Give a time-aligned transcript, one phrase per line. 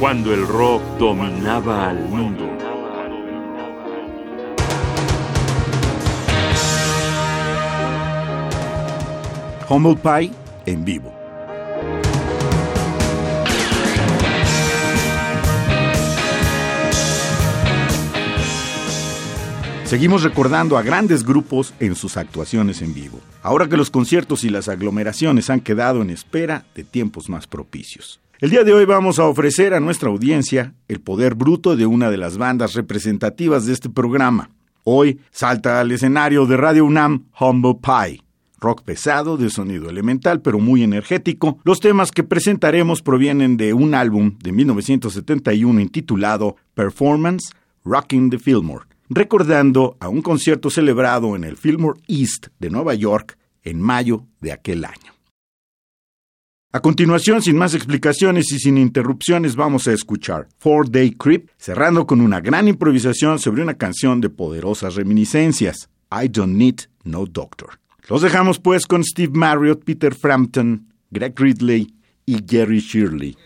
[0.00, 2.48] cuando el rock dominaba al mundo.
[9.68, 10.30] Humble Pie
[10.64, 11.12] en vivo.
[19.84, 24.48] Seguimos recordando a grandes grupos en sus actuaciones en vivo, ahora que los conciertos y
[24.48, 28.18] las aglomeraciones han quedado en espera de tiempos más propicios.
[28.40, 32.10] El día de hoy vamos a ofrecer a nuestra audiencia el poder bruto de una
[32.10, 34.48] de las bandas representativas de este programa.
[34.82, 38.22] Hoy salta al escenario de Radio UNAM Humble Pie.
[38.58, 41.58] Rock pesado, de sonido elemental, pero muy energético.
[41.64, 47.52] Los temas que presentaremos provienen de un álbum de 1971 intitulado Performance
[47.84, 53.36] Rocking the Fillmore recordando a un concierto celebrado en el Fillmore East de Nueva York
[53.64, 55.19] en mayo de aquel año.
[56.72, 62.06] A continuación, sin más explicaciones y sin interrupciones, vamos a escuchar Four Day Creep, cerrando
[62.06, 67.80] con una gran improvisación sobre una canción de poderosas reminiscencias, I Don't Need No Doctor.
[68.08, 71.92] Los dejamos pues con Steve Marriott, Peter Frampton, Greg Ridley
[72.24, 73.36] y Jerry Shirley.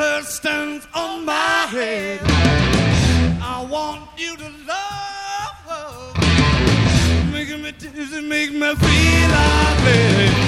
[0.00, 2.20] that stands on my head.
[3.42, 7.30] I want you to love, her.
[7.30, 10.39] making me dizzy, make me feel like.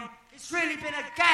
[0.00, 1.25] Time, it's really been a gas.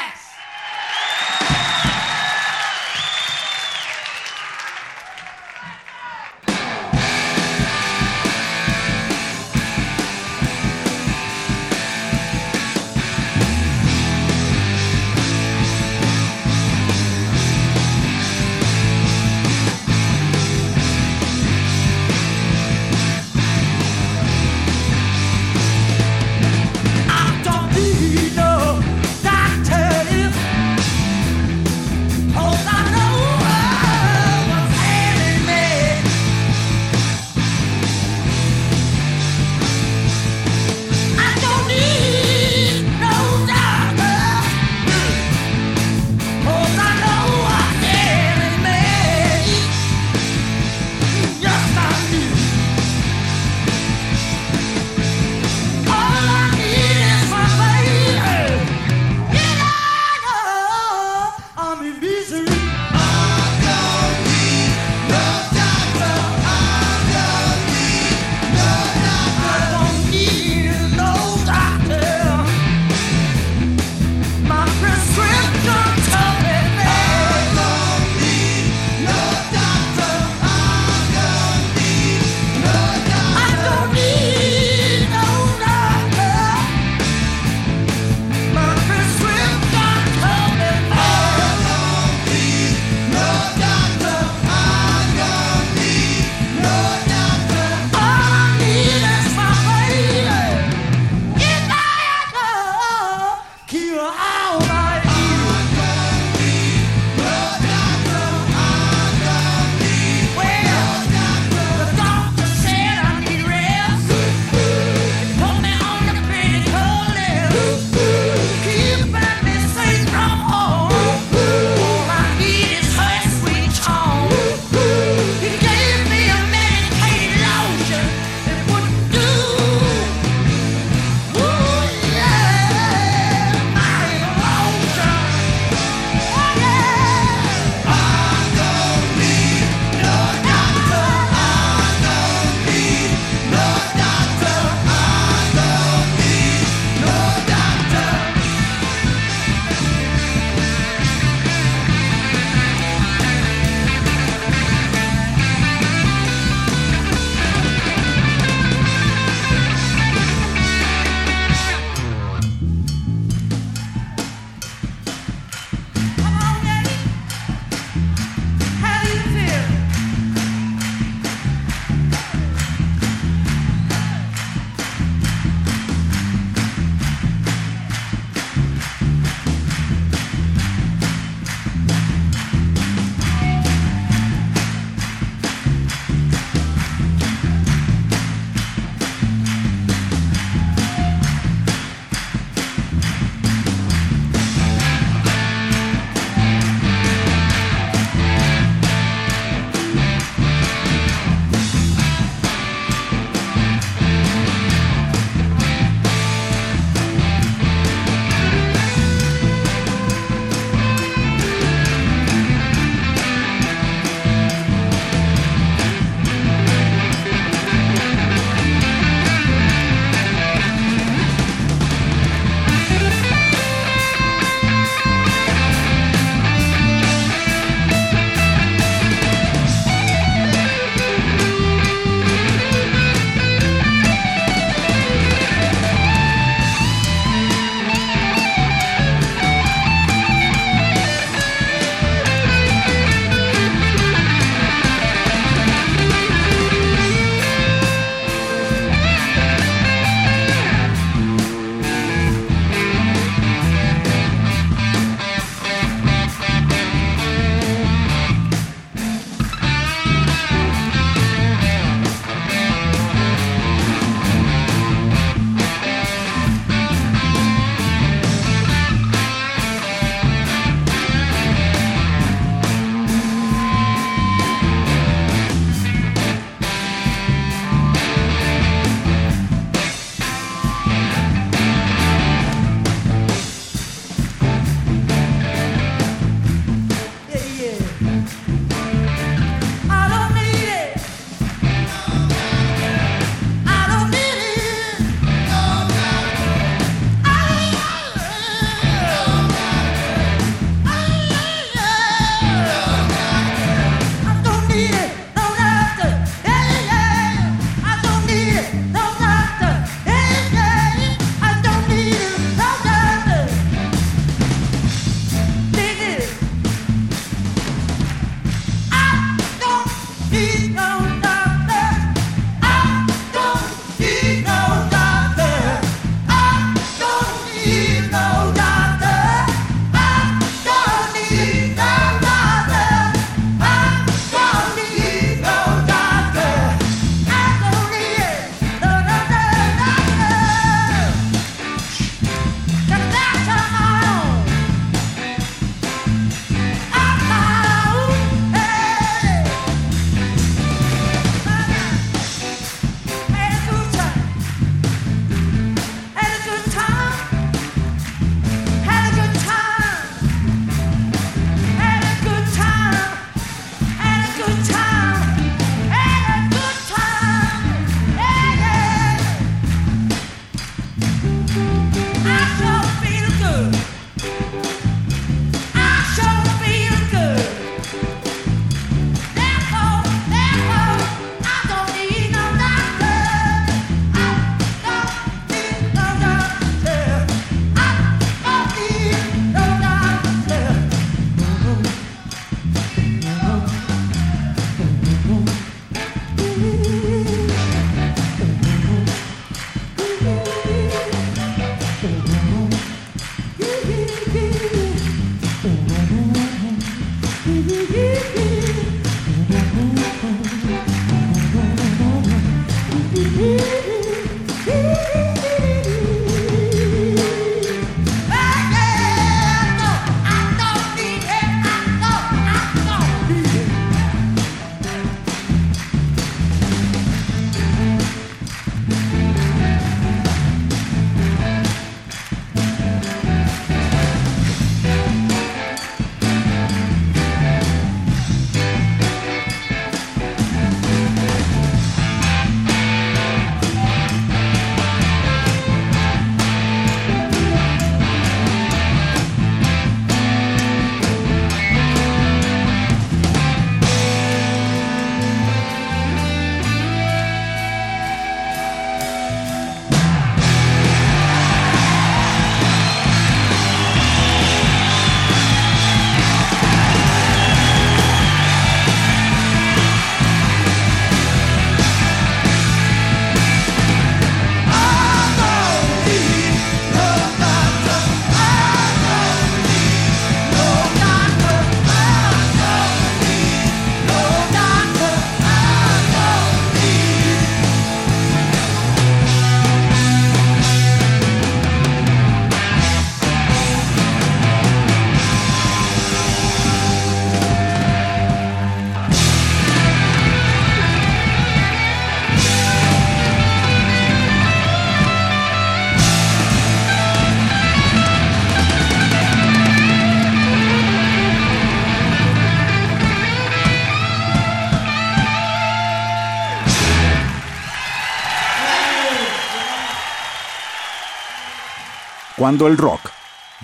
[522.42, 523.02] Cuando el rock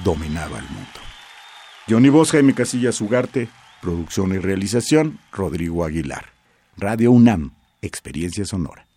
[0.05, 1.01] dominaba el mundo.
[1.91, 3.49] Johnny Vos, Jaime Casillas Ugarte,
[3.83, 6.27] producción y realización, Rodrigo Aguilar.
[6.77, 8.88] Radio UNAM, experiencia sonora.